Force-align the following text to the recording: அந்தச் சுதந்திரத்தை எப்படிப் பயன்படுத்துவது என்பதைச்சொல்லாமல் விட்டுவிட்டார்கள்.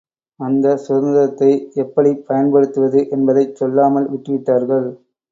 அந்தச் 0.39 0.79
சுதந்திரத்தை 0.79 1.49
எப்படிப் 1.75 2.23
பயன்படுத்துவது 2.27 3.01
என்பதைச்சொல்லாமல் 3.11 4.09
விட்டுவிட்டார்கள். 4.09 4.87